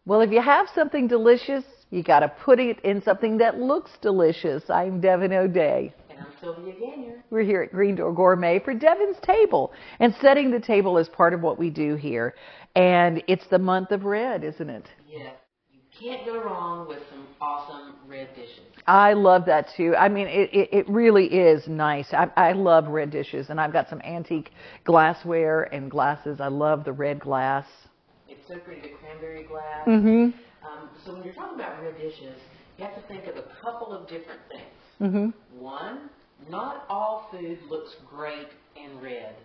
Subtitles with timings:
[0.06, 3.92] Well, if you have something delicious, you got to put it in something that looks
[4.02, 4.64] delicious.
[4.68, 5.94] I'm Devon O'Day.
[6.10, 7.24] And I'm Sylvia Gainer.
[7.30, 9.72] We're here at Green Door Gourmet for Devon's Table.
[10.00, 12.34] And setting the table is part of what we do here.
[12.76, 14.88] And it's the month of red, isn't it?
[15.08, 15.36] Yes,
[15.72, 18.62] you can't go wrong with some awesome red dishes.
[18.88, 19.94] I love that too.
[19.96, 22.08] I mean, it, it, it really is nice.
[22.12, 24.50] I, I love red dishes, and I've got some antique
[24.84, 26.42] glassware and glasses.
[26.42, 27.68] I love the red glass.
[28.28, 29.88] It's so pretty, the cranberry glass.
[29.88, 30.40] Mm-hmm.
[31.06, 32.36] So when you're talking about red dishes,
[32.78, 35.02] you have to think of a couple of different things.
[35.02, 35.60] Mm-hmm.
[35.62, 36.10] One,
[36.50, 39.36] not all food looks great in red.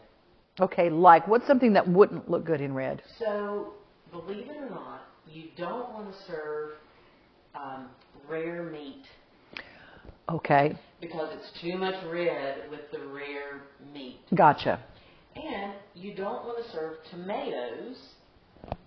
[0.61, 3.03] Okay, like what's something that wouldn't look good in red?
[3.19, 3.75] So
[4.11, 6.71] believe it or not, you don't want to serve
[7.55, 7.88] um,
[8.28, 9.05] rare meat
[10.31, 13.62] Okay, because it's too much red with the rare
[13.94, 14.19] meat.
[14.34, 14.78] gotcha.
[15.37, 17.97] And you don't want to serve tomatoes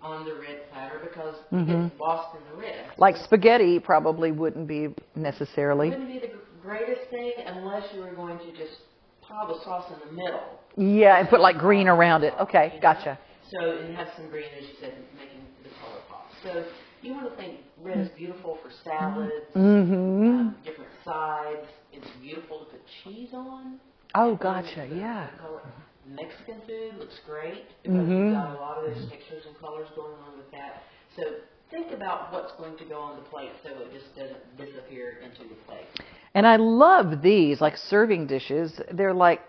[0.02, 1.88] on the red platter because it Mhm.
[1.90, 2.86] gets lost in the red.
[2.98, 5.90] Like spaghetti probably wouldn't be It necessarily.
[5.90, 8.80] wouldn't be the greatest thing unless you were going to just
[9.22, 10.58] pile the sauce in the middle.
[10.76, 12.34] Yeah, and put like green around it.
[12.40, 12.80] Okay, you know?
[12.82, 13.18] gotcha.
[13.50, 16.30] So and have some green, as you said, making the color pop.
[16.42, 16.64] So
[17.02, 20.28] you want to think red is beautiful for salads, Mm-hmm.
[20.30, 21.66] um, different sides.
[21.92, 23.78] It's beautiful to put cheese on.
[24.14, 24.86] Oh, gotcha.
[24.86, 25.28] Yeah.
[26.06, 28.24] Mexican food looks great because Mhm.
[28.24, 30.82] you've got a lot of those textures and colors going on with that.
[31.16, 31.22] So
[31.70, 35.44] think about what's going to go on the plate so it just doesn't disappear into
[35.48, 35.86] the plate.
[36.34, 38.80] And I love these, like serving dishes.
[38.92, 39.40] They're like,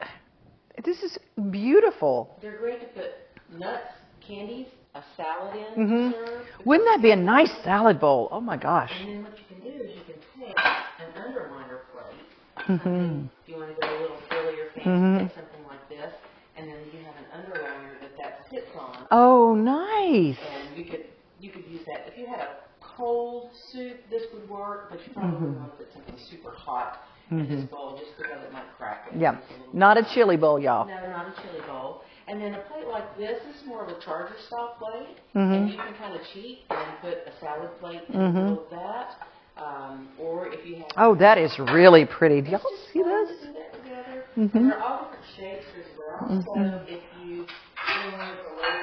[0.83, 1.17] this is
[1.51, 2.37] beautiful.
[2.41, 3.11] They're great to put
[3.59, 3.87] nuts,
[4.25, 6.11] candies, a salad in Mhm.
[6.13, 6.41] to.
[6.65, 8.27] Wouldn't that be a nice salad bowl?
[8.31, 8.93] Oh my gosh.
[9.01, 12.25] And then what you can do is you can take an underliner plate.
[12.67, 13.29] Mhm.
[13.41, 15.19] If you want to go a little frilly or fancy, Mhm.
[15.19, 16.13] take something like this,
[16.57, 19.02] and then you have an underliner that that sits on.
[19.15, 20.37] Oh, nice.
[20.41, 21.05] and you could
[21.39, 22.47] you could use that if you had a
[22.81, 23.97] cold soup.
[24.09, 25.59] This would work, but you probably Mm-hmm.
[25.59, 26.97] want to put something super hot
[27.29, 29.19] in this bowl just because it might crack it.
[29.19, 29.37] Yeah,
[29.71, 30.87] not a chili bowl, y'all.
[30.87, 32.01] No, not a chili bowl.
[32.27, 35.53] And then a plate like this is more of a charger style plate, Mhm.
[35.57, 38.33] and you can kind of cheat and put a salad plate in Mhm.
[38.33, 39.09] the middle of that.
[39.57, 42.41] Um, or if you have Oh, that is really pretty.
[42.41, 43.29] Do y'all see this?
[43.29, 44.25] to do that together.
[44.37, 44.55] Mhm.
[44.55, 46.27] And they're all different shapes as well.
[46.29, 46.43] Mhm.
[46.45, 47.45] So if you do
[47.85, 48.82] a layer at one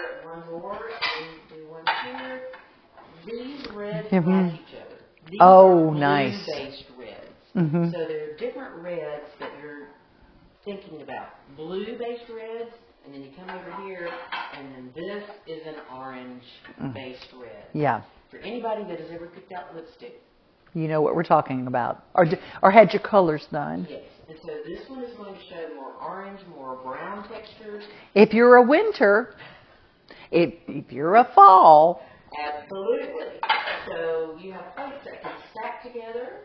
[0.50, 2.42] more and do one here,
[3.26, 4.26] these reds Mhm.
[4.26, 4.96] match each other.
[5.30, 6.44] These Oh, are nice.
[6.46, 7.52] blue-based reds.
[7.56, 7.92] Mhm.
[7.92, 9.88] So there are different reds that you're
[10.64, 11.28] thinking about.
[11.56, 12.74] Blue-based reds,
[13.04, 14.08] and then you come over here,
[14.54, 17.66] and then this is an orange-based red.
[17.72, 20.20] Yeah, For anybody that has ever picked out lipstick,
[20.74, 22.04] you know what we're talking about.
[22.14, 22.26] Or,
[22.62, 23.86] or had your colors done.
[23.90, 27.84] Yes, and so this one is going to show more orange, more brown textures.
[28.14, 29.34] If you're a winter,
[30.30, 33.40] if, if you're a fall, Absolutely.
[33.88, 36.40] So you have plates that can stack together.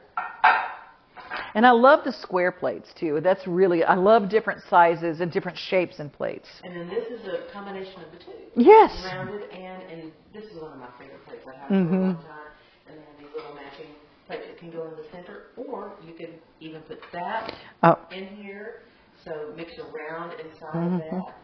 [1.54, 3.20] and I love the square plates too.
[3.22, 6.48] That's really, I love different sizes and different shapes and plates.
[6.64, 8.32] And then this is a combination of the two.
[8.64, 8.92] Yes.
[9.14, 11.44] Rounded and, and this is one of my favorite plates.
[11.48, 12.02] I have it for a Mhm.
[12.02, 12.52] long time.
[12.90, 13.94] And they have these little matching
[14.28, 15.44] plates that can go in the center.
[15.56, 17.54] Or you could even put that
[17.84, 18.82] Oh, in here.
[19.24, 20.96] So mix around inside Mhm.
[21.18, 21.36] of that.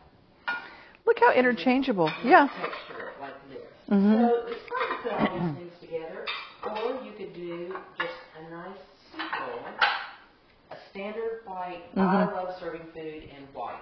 [1.21, 2.11] How interchangeable.
[2.23, 2.47] Yeah.
[2.59, 3.59] Texture it like this.
[3.89, 4.29] Mhm.
[4.29, 6.25] So it's fun to put all these things together.
[6.65, 8.77] Or you could do just a nice
[9.11, 9.59] soup bowl,
[10.71, 11.83] a standard white.
[11.95, 12.33] I Mhm.
[12.33, 13.81] love serving food in white.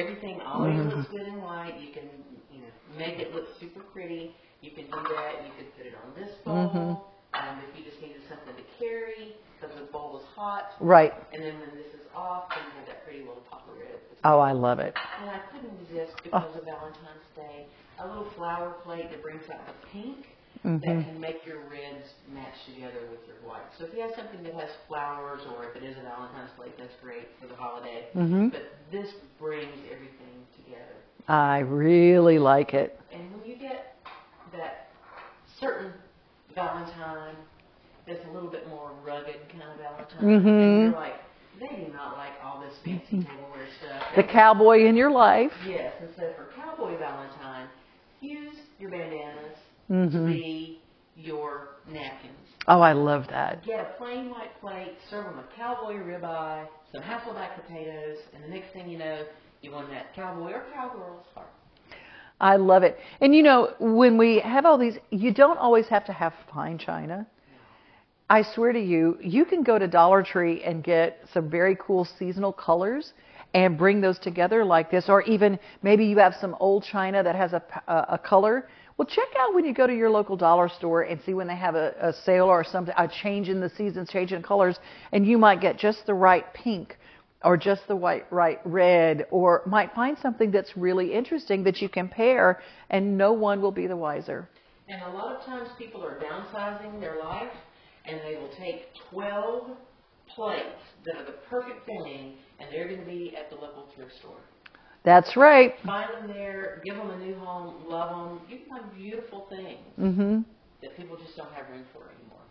[0.00, 0.96] Everything always Mhm.
[0.96, 1.74] looks good in white.
[1.76, 2.08] You can,
[2.50, 4.34] you know, make it look super pretty.
[4.60, 5.44] You can do that.
[5.44, 6.68] You could put it on this bowl.
[6.74, 7.00] Mhm.
[7.34, 10.72] Um, if you just needed something to carry because the bowl is hot.
[10.80, 11.14] Right.
[11.32, 14.00] And then when this is off, then you have that pretty little pop of red.
[14.24, 14.94] Oh, I love it.
[15.20, 17.66] And I couldn't resist because of Valentine's Day.
[18.00, 20.26] A little flower plate that brings out the pink
[20.64, 21.04] that Mhm.
[21.04, 23.62] can make your reds match together with your white.
[23.76, 26.76] So if you have something that has flowers or if it is a Valentine's plate,
[26.78, 28.06] that's great for the holiday.
[28.14, 28.50] Mhm.
[28.50, 30.94] But this brings everything together.
[31.28, 32.98] I really like it.
[33.12, 33.96] And when you get
[34.52, 34.88] that
[35.60, 35.92] certain
[36.54, 37.36] Valentine
[38.06, 40.46] that's a little bit more rugged kind of Valentine, Mhm.
[40.46, 41.20] and you're like,
[41.60, 44.02] they do not like all this fancy tableware stuff.
[44.16, 45.52] The cowboy in your life.
[45.66, 47.68] Yes, and so for Cowboy Valentine,
[48.20, 49.56] use your bandanas
[49.88, 50.34] to Mhm.
[50.36, 50.80] be
[51.16, 52.34] your napkins.
[52.66, 53.62] Oh, I love that.
[53.64, 58.48] Get a plain white plate, serve them a cowboy ribeye, some Hasselback potatoes, and the
[58.48, 59.24] next thing you know,
[59.62, 61.48] you won that cowboy or cowgirl's heart.
[62.40, 62.98] I love it.
[63.20, 66.78] And you know, when we have all these, you don't always have to have fine
[66.78, 67.26] china.
[68.30, 72.04] I swear to you, you can go to Dollar Tree and get some very cool
[72.18, 73.14] seasonal colors
[73.54, 77.34] and bring those together like this, or even maybe you have some old china that
[77.34, 78.68] has a, a, a color.
[78.98, 81.56] Well, check out when you go to your local dollar store and see when they
[81.56, 84.78] have a, a sale or something, a change in the seasons, change in colors,
[85.12, 86.98] and you might get just the right pink
[87.42, 91.88] or just the white right red or might find something that's really interesting that you
[91.88, 92.60] can pair
[92.90, 94.50] and no one will be the wiser.
[94.88, 97.52] And a lot of times people are downsizing their life
[98.06, 99.70] and they will take 12
[100.34, 104.12] plates that are the perfect thing and they're going to be at the local thrift
[104.20, 104.36] store.
[105.04, 105.74] That's right.
[105.86, 108.40] Find them there, give them a new home, love them.
[108.48, 110.44] You can find beautiful things Mhm.
[110.82, 112.42] that people just don't have room for anymore.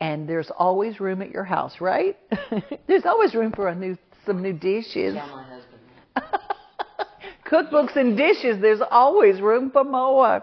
[0.00, 2.16] And there's always room at your house, right?
[2.86, 3.96] there's always room for a new
[4.26, 5.14] some new dishes.
[5.14, 5.80] Tell my husband.
[7.46, 10.42] Cookbooks and dishes, there's always room for more.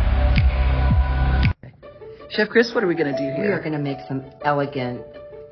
[2.31, 3.41] Chef Chris, what are we going to do here?
[3.41, 5.01] We are going to make some elegant,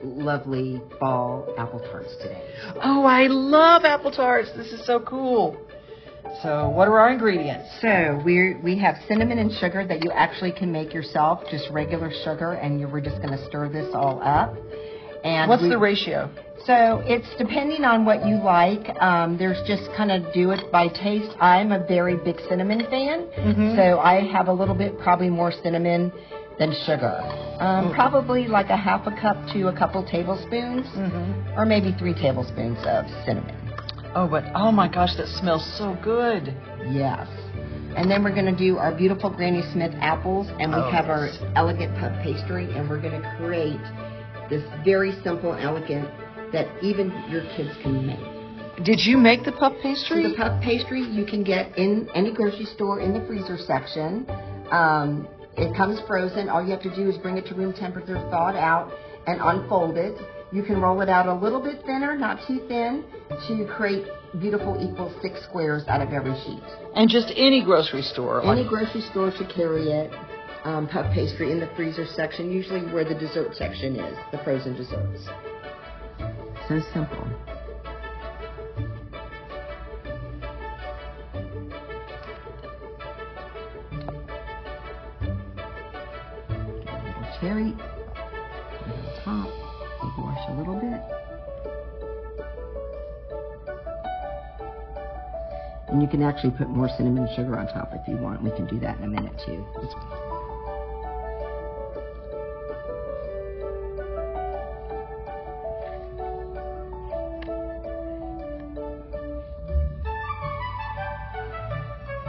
[0.01, 2.41] lovely fall apple tarts today.
[2.81, 4.49] Oh, I love apple tarts.
[4.55, 5.57] This is so cool.
[6.41, 7.67] So, what are our ingredients?
[7.81, 12.11] So we we have cinnamon and sugar that you actually can make yourself, just regular
[12.23, 14.55] sugar, and you, we're just going to stir this all up.
[15.23, 16.29] And What's we- the ratio?
[16.65, 18.89] So it's depending on what you like.
[19.01, 21.31] Um, there's just kind of do it by taste.
[21.39, 23.75] I'm a very big cinnamon fan, Mm-hmm.
[23.75, 26.11] so I have a little bit, probably more cinnamon
[26.59, 27.21] than sugar.
[27.59, 31.57] Um, Probably like a half a cup to a couple tablespoons, Mm-hmm.
[31.59, 33.55] or maybe three tablespoons of cinnamon.
[34.15, 36.53] Oh, but oh my gosh, that smells so good.
[36.91, 37.27] Yes.
[37.95, 41.05] And then we're going to do our beautiful Granny Smith apples, and we Oh, have
[41.07, 41.37] yes.
[41.41, 43.81] our elegant puff pastry, and we're going to create
[44.49, 46.07] this very simple, elegant
[46.51, 48.83] that even your kids can make.
[48.85, 50.23] Did you make the puff So pastry?
[50.23, 54.25] the puff pastry you can get in any grocery store in the freezer section.
[54.71, 55.27] Um,
[55.61, 56.49] it comes frozen.
[56.49, 58.91] All you have to do is bring it to room temperature, thaw it out,
[59.27, 60.17] and unfold it.
[60.51, 63.03] You can roll it out a little bit thinner, not too thin,
[63.47, 64.05] to create
[64.39, 66.63] beautiful equal six squares out of every sheet.
[66.95, 68.43] and just any grocery store.
[68.45, 70.11] Any grocery store should carry it.
[70.63, 74.75] Um, puff pastry in the freezer section, usually where the dessert section is, the frozen
[74.75, 75.25] desserts.
[76.67, 77.25] So simple.
[87.41, 87.73] The
[89.23, 89.47] top.
[90.03, 91.01] Maybe wash a little bit.
[95.87, 98.43] And you can actually put more cinnamon sugar on top if you want.
[98.43, 99.65] We can do that in a minute too.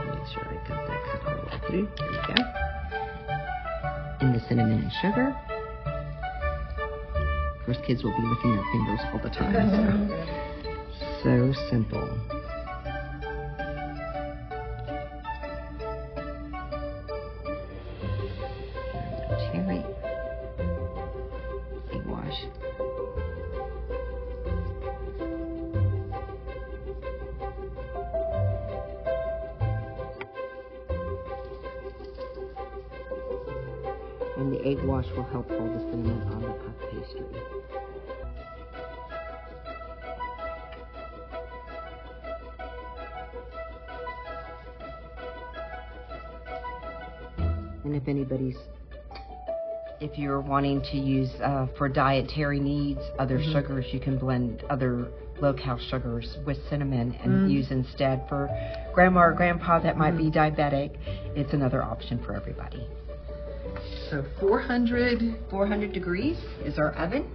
[0.07, 1.89] Make sure I got that through.
[1.99, 2.70] There we go.
[4.41, 5.37] The cinnamon and sugar.
[7.59, 10.09] Of course, kids will be licking their fingers all the time.
[11.23, 12.40] so, so simple.
[47.91, 48.57] And if anybody's,
[49.99, 53.53] if you're wanting to use uh, for dietary needs other mm-hmm.
[53.53, 55.09] sugars, you can blend other
[55.41, 57.53] low cal sugars with cinnamon and mm.
[57.53, 58.49] use instead for
[58.95, 60.39] grandma or grandpa that might be mm-hmm.
[60.39, 60.97] diabetic.
[61.35, 62.87] It's another option for everybody.
[64.09, 65.51] So 400.
[65.51, 67.29] 400 degrees is our oven.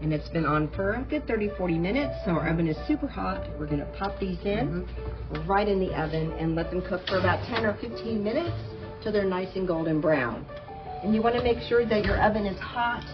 [0.00, 2.14] And it's been on for a good 30, 40 minutes.
[2.24, 3.46] So our oven is super hot.
[3.58, 5.46] We're going to pop these in mm-hmm.
[5.46, 8.56] right in the oven and let them cook for about 10 or 15 minutes
[9.04, 10.46] till they're nice and golden brown.
[11.04, 13.04] And you want to make sure that your oven is hot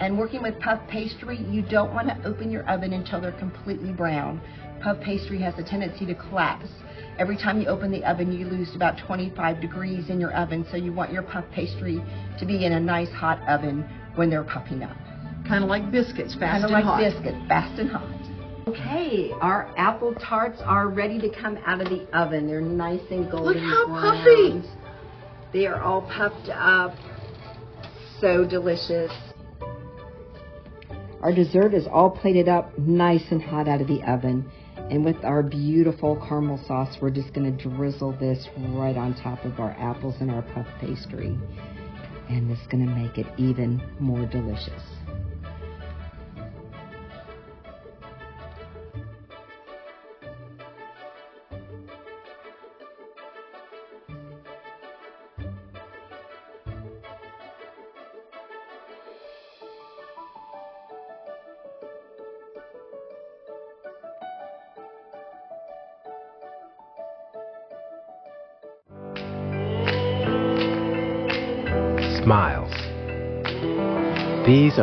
[0.00, 3.92] And working with puff pastry, you don't want to open your oven until they're completely
[3.92, 4.42] brown.
[4.82, 6.68] Puff pastry has a tendency to collapse.
[7.18, 10.78] Every time you open the oven, you lose about 25 degrees in your oven, so
[10.78, 12.02] you want your puff pastry
[12.38, 13.84] to be in a nice hot oven
[14.16, 14.96] when they're puffing up.
[15.48, 17.00] Kind of like biscuits, fast Kind of and like hot.
[17.00, 18.10] biscuits, fast and hot.
[18.68, 22.46] Okay, our apple tarts are ready to come out of the oven.
[22.46, 24.24] They're nice and golden Look how browns.
[24.24, 24.89] puffy.
[25.52, 26.94] They are all puffed up.
[28.20, 29.10] So delicious.
[31.22, 34.50] Our dessert is all plated up nice and hot out of the oven.
[34.76, 39.44] And with our beautiful caramel sauce, we're just going to drizzle this right on top
[39.44, 41.38] of our apples and our puff pastry.
[42.28, 44.99] And it's going to make it even more delicious.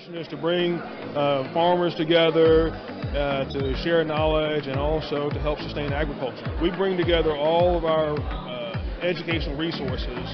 [0.00, 0.76] Mission is to bring
[1.12, 6.56] uh, farmers together uh, to share knowledge and also to help sustain agriculture.
[6.62, 10.24] We bring together all of our uh, educational resources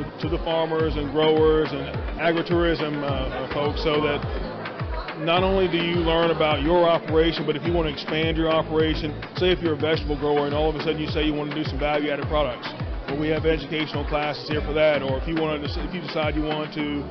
[0.00, 1.84] to, to the farmers and growers and
[2.16, 4.24] agritourism uh, folks so that
[5.20, 8.48] not only do you learn about your operation, but if you want to expand your
[8.48, 11.34] operation, say if you're a vegetable grower and all of a sudden you say you
[11.34, 12.72] want to do some value-added products,
[13.10, 15.02] well, we have educational classes here for that.
[15.02, 17.04] Or if you want to, if you decide you want to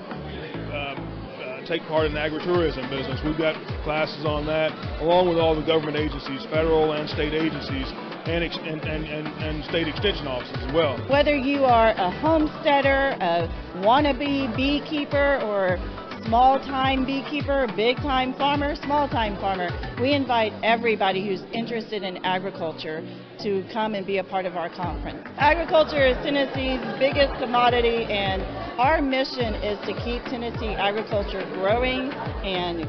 [1.69, 5.61] take part in the agritourism business, we've got classes on that, along with all the
[5.61, 7.85] government agencies, federal and state agencies,
[8.25, 10.97] and, and, and, and state extension offices as well.
[11.07, 13.47] Whether you are a homesteader, a
[13.85, 15.77] wannabe beekeeper, or
[16.25, 19.69] small time beekeeper, big time farmer, small time farmer,
[20.01, 23.01] we invite everybody who's interested in agriculture
[23.39, 25.19] to come and be a part of our conference.
[25.37, 28.41] Agriculture is Tennessee's biggest commodity, and
[28.79, 32.11] our mission is to keep Tennessee agriculture growing
[32.43, 32.87] and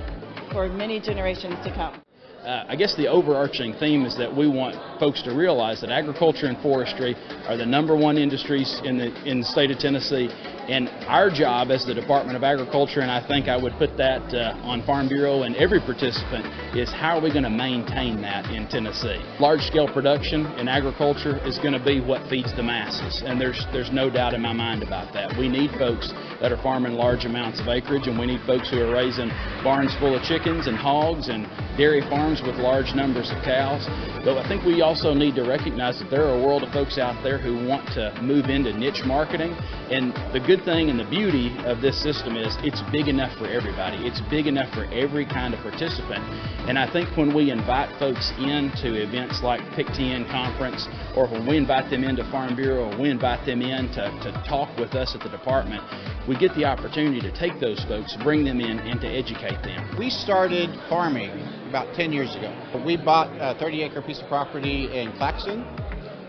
[0.52, 2.00] for many generations to come.
[2.44, 6.46] Uh, I guess the overarching theme is that we want folks to realize that agriculture
[6.46, 7.14] and forestry
[7.46, 10.30] are the number one industries in the in the state of Tennessee,
[10.70, 14.22] and our job as the Department of Agriculture, and I think I would put that
[14.32, 16.46] uh, on Farm Bureau and every participant,
[16.76, 19.18] is how are we going to maintain that in Tennessee?
[19.40, 23.90] Large-scale production in agriculture is going to be what feeds the masses, and there's there's
[23.90, 25.36] no doubt in my mind about that.
[25.36, 28.80] We need folks that are farming large amounts of acreage, and we need folks who
[28.80, 29.28] are raising
[29.64, 33.86] barns full of chickens and hogs and dairy farms with large numbers of cows.
[34.24, 36.98] But I think we also need to recognize that there are a world of folks
[36.98, 39.56] out there who want to move into niche marketing.
[39.90, 43.46] And the good thing and the beauty of this system is it's big enough for
[43.46, 43.96] everybody.
[44.06, 46.22] It's big enough for every kind of participant.
[46.68, 51.46] And I think when we invite folks into events like Pick 10 Conference, or when
[51.46, 54.94] we invite them into Farm Bureau, or we invite them in to, to talk with
[54.94, 55.82] us at the department,
[56.28, 59.96] we get the opportunity to take those folks, bring them in, and to educate them.
[59.98, 61.30] We started farming
[61.68, 62.52] about 10 years ago.
[62.84, 65.64] We bought a 30 acre piece of property in Claxton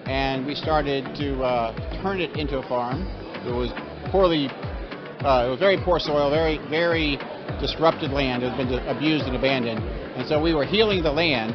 [0.05, 3.07] and we started to uh, turn it into a farm.
[3.45, 3.71] It was
[4.09, 4.49] poorly,
[5.21, 7.17] uh, it was very poor soil, very, very
[7.59, 8.43] disrupted land.
[8.43, 9.79] It had been abused and abandoned.
[10.17, 11.53] And so we were healing the land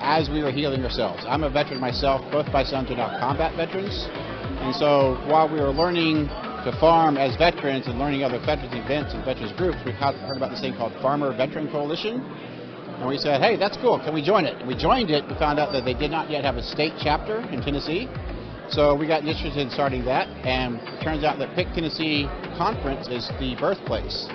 [0.00, 1.24] as we were healing ourselves.
[1.26, 2.20] I'm a veteran myself.
[2.30, 4.06] Both my sons are now combat veterans.
[4.60, 6.28] And so while we were learning
[6.64, 10.50] to farm as veterans and learning other veterans events and veterans groups, we heard about
[10.50, 12.20] this thing called Farmer Veteran Coalition.
[12.98, 13.98] And we said, hey, that's cool.
[13.98, 14.56] Can we join it?
[14.56, 15.24] And we joined it.
[15.28, 18.08] We found out that they did not yet have a state chapter in Tennessee.
[18.70, 20.28] So we got interested in starting that.
[20.44, 22.26] And it turns out that Pick Tennessee
[22.58, 24.26] Conference is the birthplace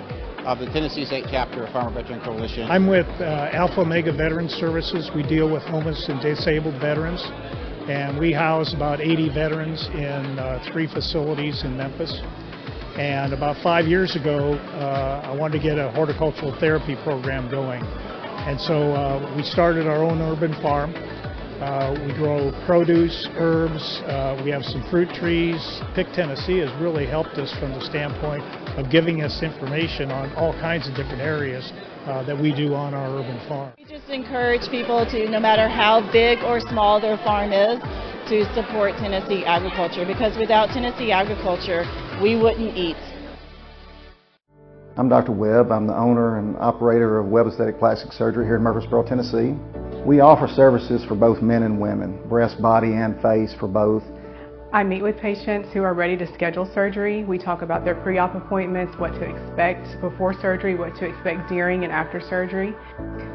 [0.46, 2.70] of the Tennessee State Chapter of Farmer Veteran Coalition.
[2.70, 5.10] I'm with uh, Alpha Omega Veteran Services.
[5.14, 7.22] We deal with homeless and disabled veterans.
[7.88, 12.20] And we house about 80 veterans in uh, three facilities in Memphis.
[12.96, 17.82] And about five years ago, uh, I wanted to get a horticultural therapy program going.
[17.82, 20.94] And so uh, we started our own urban farm.
[21.62, 25.62] Uh, we grow produce, herbs, uh, we have some fruit trees.
[25.94, 28.42] Pick Tennessee has really helped us from the standpoint
[28.76, 31.70] of giving us information on all kinds of different areas
[32.06, 33.72] uh, that we do on our urban farm.
[33.78, 37.78] We just encourage people to, no matter how big or small their farm is,
[38.26, 41.86] to support Tennessee agriculture because without Tennessee agriculture,
[42.20, 42.98] we wouldn't eat.
[44.96, 45.30] I'm Dr.
[45.30, 45.70] Webb.
[45.70, 49.54] I'm the owner and operator of Webb Aesthetic Plastic Surgery here in Murfreesboro, Tennessee.
[50.04, 54.02] We offer services for both men and women, breast, body, and face for both.
[54.72, 57.22] I meet with patients who are ready to schedule surgery.
[57.22, 61.84] We talk about their pre-op appointments, what to expect before surgery, what to expect during
[61.84, 62.74] and after surgery.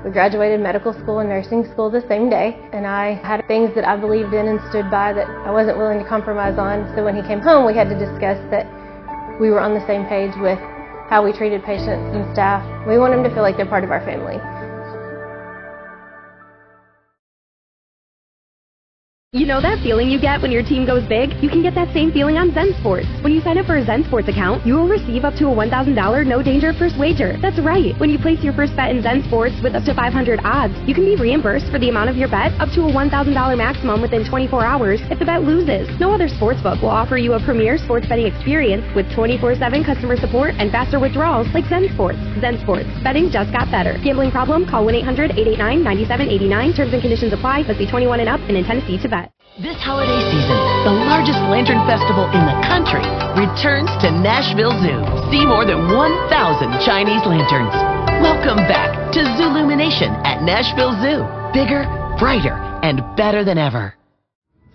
[0.03, 3.87] We graduated medical school and nursing school the same day, and I had things that
[3.87, 6.91] I believed in and stood by that I wasn't willing to compromise on.
[6.97, 8.67] So when he came home, we had to discuss that
[9.39, 10.59] we were on the same page with
[11.07, 12.59] how we treated patients and staff.
[12.85, 14.35] We want them to feel like they're part of our family.
[19.37, 21.29] You know that feeling you get when your team goes big?
[21.45, 23.05] You can get that same feeling on Zen Sports.
[23.21, 25.53] When you sign up for a Zen Sports account, you will receive up to a
[25.53, 25.93] $1,000
[26.25, 27.37] no danger first wager.
[27.37, 27.93] That's right.
[28.01, 30.95] When you place your first bet in Zen Sports with up to 500 odds, you
[30.97, 33.13] can be reimbursed for the amount of your bet up to a $1,000
[33.55, 35.85] maximum within 24 hours if the bet loses.
[36.01, 40.57] No other sportsbook will offer you a premier sports betting experience with 24-7 customer support
[40.57, 42.17] and faster withdrawals like Zen Sports.
[42.41, 42.89] Zen Sports.
[43.05, 44.01] Betting just got better.
[44.01, 44.65] Gambling problem?
[44.65, 46.73] Call 1-800-889-9789.
[46.73, 47.61] Terms and conditions apply.
[47.69, 49.26] Must be 21 and up and in Tennessee to bet.
[49.57, 53.01] This holiday season, the largest lantern festival in the country
[53.33, 55.01] returns to Nashville Zoo.
[55.33, 57.73] See more than 1,000 Chinese lanterns.
[58.21, 61.25] Welcome back to Zoo Zoolumination at Nashville Zoo.
[61.57, 61.89] Bigger,
[62.21, 62.53] brighter,
[62.85, 63.95] and better than ever.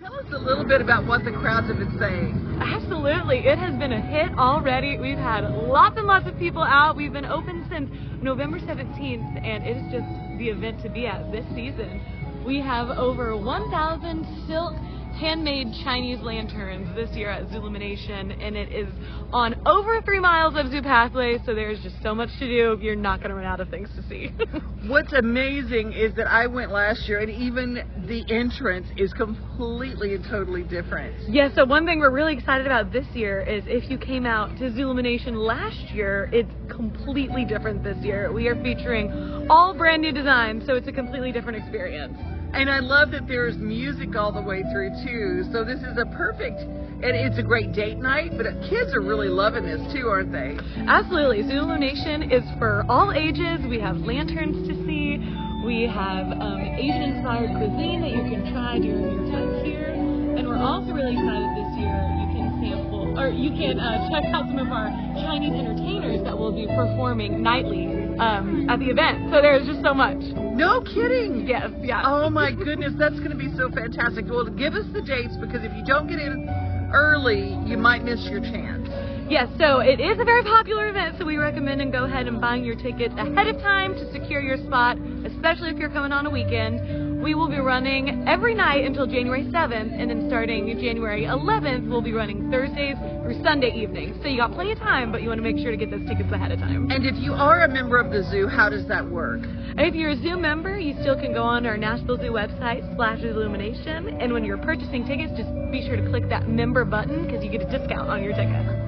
[0.03, 2.59] Tell us a little bit about what the crowds have been saying.
[2.59, 3.47] Absolutely.
[3.47, 4.99] It has been a hit already.
[4.99, 6.97] We've had lots and lots of people out.
[6.97, 7.89] We've been open since
[8.21, 12.03] November 17th, and it is just the event to be at this season.
[12.45, 14.73] We have over 1,000 silk
[15.13, 18.89] handmade Chinese lanterns this year at Zoolumination, and it is
[19.31, 22.77] on over three miles of zoo pathway, so there's just so much to do.
[22.83, 24.31] You're not going to run out of things to see.
[24.87, 27.75] What's amazing is that I went last year, and even
[28.07, 31.15] the entrance is completely and totally different.
[31.29, 34.57] Yeah, so one thing we're really excited about this year is if you came out
[34.57, 38.33] to Zoolumination last year, it's completely different this year.
[38.33, 42.17] We are featuring all brand new designs, so it's a completely different experience.
[42.53, 45.43] And I love that there's music all the way through too.
[45.51, 48.37] So this is a perfect, and it's a great date night.
[48.37, 50.55] But kids are really loving this too, aren't they?
[50.85, 51.41] Absolutely.
[51.77, 53.65] nation is for all ages.
[53.67, 55.17] We have lanterns to see.
[55.65, 59.89] We have um, Asian-inspired cuisine that you can try during your time here.
[60.37, 61.97] And we're also really excited this year.
[62.21, 64.93] You can sample, or you can uh, check out some of our
[65.25, 69.31] Chinese entertainers that will be performing nightly um, at the event.
[69.31, 70.19] So there's just so much.
[70.35, 71.47] No kidding.
[71.47, 72.03] Yes, yeah.
[72.05, 74.25] Oh my goodness, that's going to be so fantastic.
[74.29, 76.47] Well, give us the dates because if you don't get in
[76.93, 78.87] early, you might miss your chance.
[79.29, 82.39] Yes, so it is a very popular event, so we recommend and go ahead and
[82.39, 86.25] buying your tickets ahead of time to secure your spot, especially if you're coming on
[86.25, 87.02] a weekend.
[87.23, 92.01] We will be running every night until January 7th, and then starting January 11th, we'll
[92.01, 94.17] be running Thursdays through Sunday evenings.
[94.21, 96.05] So you got plenty of time, but you want to make sure to get those
[96.05, 96.91] tickets ahead of time.
[96.91, 99.39] And if you are a member of the zoo, how does that work?
[99.77, 103.21] If you're a zoo member, you still can go on our Nashville Zoo website, slash
[103.21, 107.41] Illumination, and when you're purchasing tickets, just be sure to click that member button because
[107.41, 108.82] you get a discount on your ticket.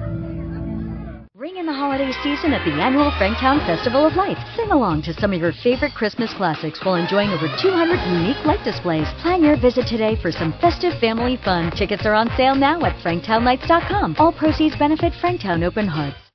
[1.46, 4.40] Ring in the holiday season at the annual Franktown Festival of Lights.
[4.56, 8.64] Sing along to some of your favorite Christmas classics while enjoying over 200 unique light
[8.64, 9.06] displays.
[9.22, 11.70] Plan your visit today for some festive family fun.
[11.70, 14.16] Tickets are on sale now at franktownlights.com.
[14.18, 16.25] All proceeds benefit Franktown Open Hearts.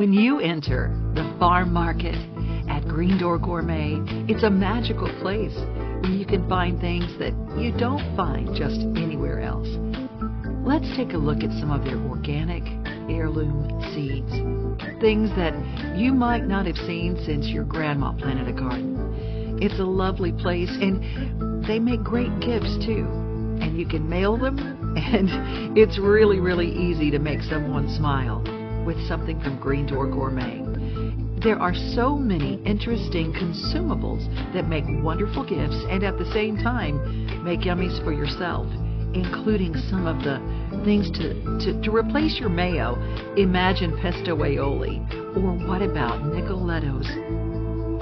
[0.00, 2.14] When you enter the farm market
[2.70, 4.00] at Green Door Gourmet,
[4.32, 9.42] it's a magical place where you can find things that you don't find just anywhere
[9.42, 9.68] else.
[10.64, 12.62] Let's take a look at some of their organic
[13.12, 14.32] heirloom seeds.
[15.02, 15.52] Things that
[15.94, 19.58] you might not have seen since your grandma planted a garden.
[19.60, 23.04] It's a lovely place and they make great gifts too.
[23.60, 24.56] And you can mail them
[24.96, 28.42] and it's really, really easy to make someone smile
[28.84, 30.62] with something from Green Door Gourmet.
[31.42, 37.00] There are so many interesting consumables that make wonderful gifts and at the same time
[37.42, 38.66] make yummies for yourself,
[39.14, 40.36] including some of the
[40.84, 41.32] things to,
[41.64, 42.94] to, to replace your mayo.
[43.36, 45.00] Imagine pesto aioli.
[45.36, 47.08] Or what about Nicolettos?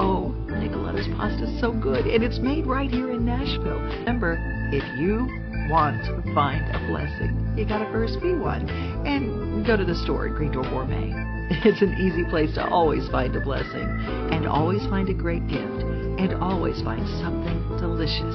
[0.00, 3.80] Oh, Nicolettos pasta is so good, and it's made right here in Nashville.
[4.00, 4.36] Remember,
[4.72, 5.28] if you
[5.68, 8.68] want to find a blessing, you gotta first be one.
[9.06, 11.12] And go to the store at Green Door Gourmet.
[11.64, 13.88] It's an easy place to always find a blessing,
[14.32, 15.82] and always find a great gift,
[16.20, 18.34] and always find something delicious.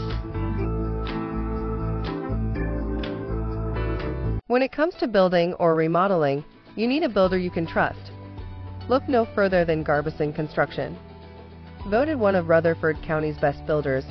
[4.48, 6.44] When it comes to building or remodeling,
[6.76, 8.12] you need a builder you can trust.
[8.90, 10.98] Look no further than Garbison Construction.
[11.88, 14.06] Voted one of Rutherford County's best builders,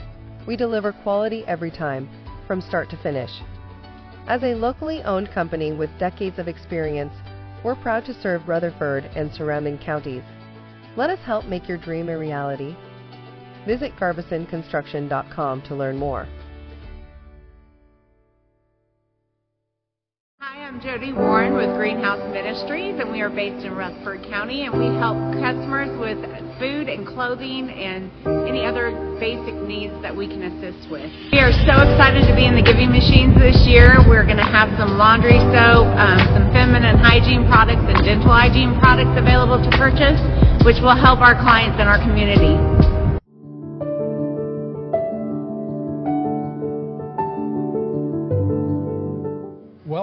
[0.46, 2.08] we deliver quality every time,
[2.52, 3.30] from start to finish.
[4.28, 7.14] As a locally owned company with decades of experience,
[7.64, 10.22] we're proud to serve Rutherford and surrounding counties.
[10.94, 12.76] Let us help make your dream a reality.
[13.66, 16.28] Visit GarbisonConstruction.com to learn more.
[20.42, 24.74] Hi, I'm Jody Warren with Greenhouse Ministries, and we are based in Rutherford County, and
[24.74, 26.18] we help customers with
[26.58, 28.10] food and clothing and
[28.50, 28.90] any other
[29.22, 31.06] basic needs that we can assist with.
[31.30, 34.02] We are so excited to be in the giving machines this year.
[34.10, 38.74] We're going to have some laundry soap, um, some feminine hygiene products, and dental hygiene
[38.82, 40.18] products available to purchase,
[40.66, 42.58] which will help our clients and our community.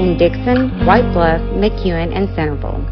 [0.00, 2.89] in Dickson, White Bluff, McEwen, and Centerville.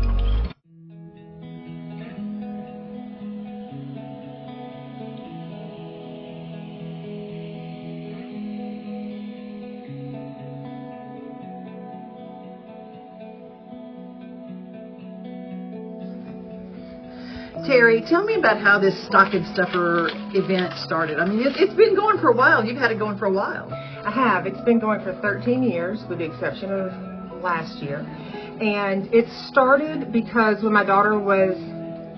[18.09, 21.18] Tell me about how this Stocking Stuffer event started.
[21.18, 22.64] I mean, it, it's been going for a while.
[22.64, 23.68] You've had it going for a while.
[23.71, 24.47] I have.
[24.47, 27.99] It's been going for 13 years, with the exception of last year.
[28.61, 31.57] And it started because when my daughter was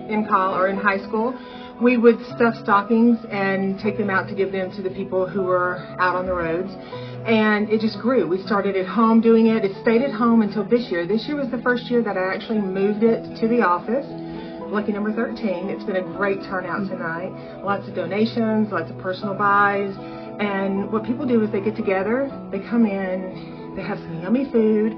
[0.09, 1.37] in college or in high school,
[1.83, 5.42] we would stuff stockings and take them out to give them to the people who
[5.42, 6.70] were out on the roads.
[7.26, 8.29] And it just grew.
[8.29, 9.64] We started at home doing it.
[9.64, 11.07] It stayed at home until this year.
[11.07, 14.07] This year was the first year that I actually moved it to the office.
[14.70, 15.68] Lucky number 13.
[15.68, 17.35] It's been a great turnout tonight.
[17.64, 19.90] Lots of donations, lots of personal buys.
[20.38, 24.46] And what people do is they get together, they come in, they have some yummy
[24.52, 24.94] food,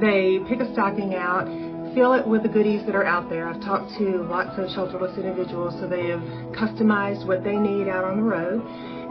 [0.00, 1.50] they pick a stocking out,
[1.96, 3.48] fill it with the goodies that are out there.
[3.48, 6.22] I've talked to lots of shelterless individuals, so they have
[6.54, 8.62] customized what they need out on the road.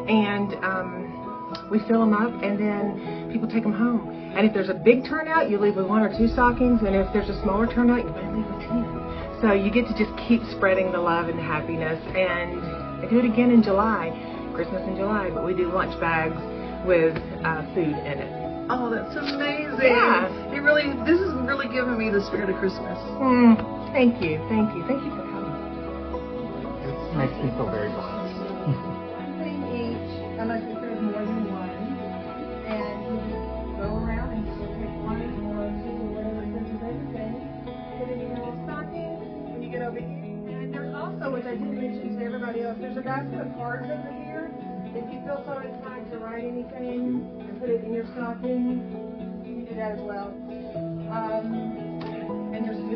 [0.07, 4.07] And um, we fill them up, and then people take them home.
[4.07, 7.11] And if there's a big turnout, you leave with one or two stockings, and if
[7.11, 9.16] there's a smaller turnout, you might leave with ten.
[9.41, 12.01] So you get to just keep spreading the love and happiness.
[12.17, 12.57] And
[13.03, 14.09] I do it again in July,
[14.55, 16.35] Christmas in July, but we do lunch bags
[16.85, 18.33] with uh, food in it.
[18.69, 19.93] Oh, that's amazing.
[19.93, 20.27] Yeah.
[20.51, 22.97] It really, this is really giving me the spirit of Christmas.
[23.21, 23.55] Mm,
[23.93, 25.53] thank you, thank you, thank you for coming.
[26.83, 28.93] It makes me feel very blessed.
[43.67, 44.49] cards over here.
[44.95, 49.55] If you feel so inclined to write anything and put it in your stocking, you
[49.55, 50.27] can do that as well.
[51.11, 52.86] Um, and there's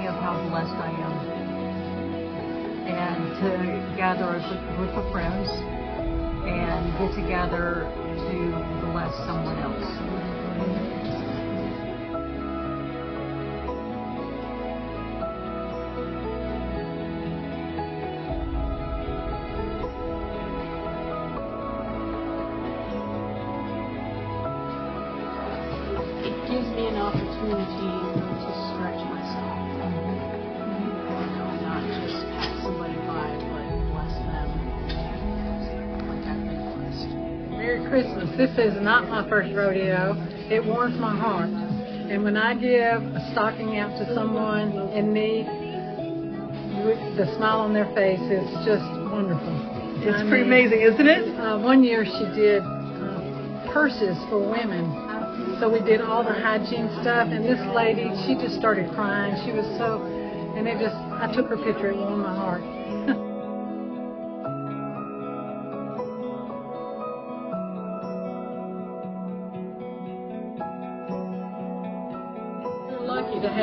[0.00, 1.12] of how blessed I am.
[2.88, 5.48] And to gather as a group of friends
[6.48, 9.81] and get together to bless someone else.
[37.92, 38.32] Christmas.
[38.40, 40.16] This is not my first rodeo.
[40.48, 41.50] It warms my heart.
[41.52, 45.44] And when I give a stocking out to someone in need,
[47.20, 49.52] the smile on their face is just wonderful.
[50.08, 51.36] It's I pretty mean, amazing, isn't it?
[51.36, 55.60] Uh, one year she did uh, purses for women.
[55.60, 59.36] So we did all the hygiene stuff, and this lady, she just started crying.
[59.44, 60.00] She was so,
[60.56, 62.64] and it just, I took her picture, it warmed my heart.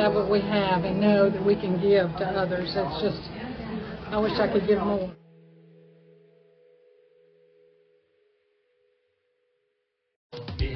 [0.00, 2.72] Have what we have and know that we can give to others.
[2.74, 3.30] It's just,
[4.10, 5.12] I wish I could give more.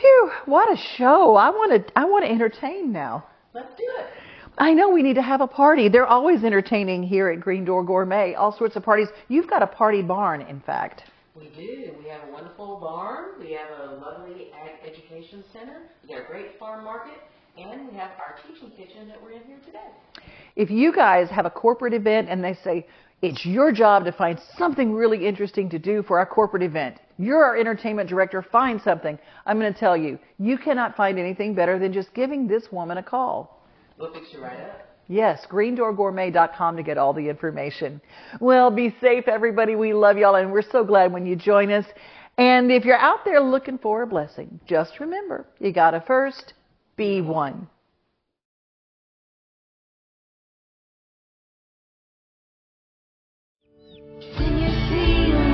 [0.00, 1.36] Phew, what a show.
[1.36, 3.24] I want to I want to entertain now.
[3.54, 4.06] Let's do it.
[4.58, 5.88] I know we need to have a party.
[5.88, 8.34] They're always entertaining here at Green Door Gourmet.
[8.34, 9.08] All sorts of parties.
[9.28, 11.04] You've got a party barn, in fact.
[11.34, 11.92] We do.
[12.02, 13.40] We have a wonderful barn.
[13.40, 15.82] We have a lovely ag education center.
[16.02, 17.18] We got a great farm market.
[17.56, 19.88] And we have our teaching kitchen that we're in here today.
[20.56, 22.86] If you guys have a corporate event and they say
[23.22, 27.44] it's your job to find something really interesting to do for our corporate event, you're
[27.44, 29.18] our entertainment director, find something.
[29.44, 32.96] I'm going to tell you, you cannot find anything better than just giving this woman
[32.98, 33.62] a call.
[33.98, 34.86] We'll fix you right up.
[35.06, 38.00] Yes, greendoorgourmet.com to get all the information.
[38.40, 39.74] Well, be safe, everybody.
[39.74, 41.84] We love y'all, and we're so glad when you join us.
[42.38, 46.54] And if you're out there looking for a blessing, just remember, you got to first
[46.96, 47.68] be one.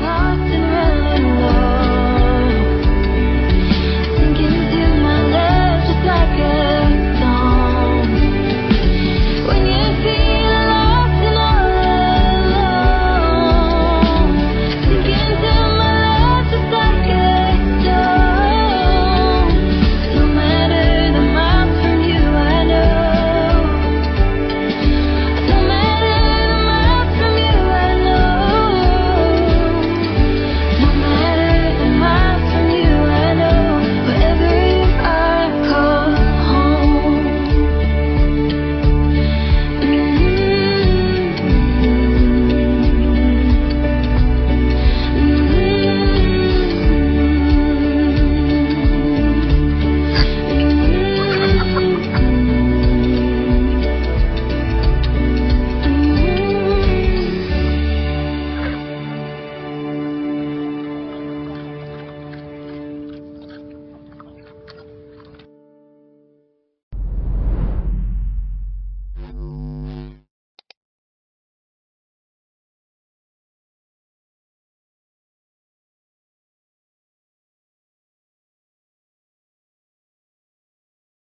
[0.07, 0.46] not